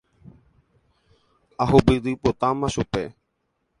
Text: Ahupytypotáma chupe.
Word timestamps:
Ahupytypotáma 1.63 2.67
chupe. 2.73 3.01